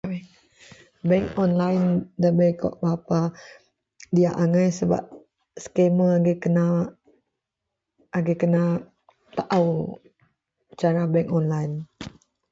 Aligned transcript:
Bei 1.09 1.21
online, 1.43 1.85
ndabei 2.19 2.51
berapa 2.81 3.19
diyak 4.13 4.37
angai 4.43 4.69
sebab, 4.79 5.03
scammer 5.63 6.11
agei 6.17 6.37
kena, 6.43 6.65
agei 8.17 8.37
kena 8.41 8.63
taou 9.37 9.69
cara 10.79 11.03
bei 11.13 11.25
online 11.37 11.75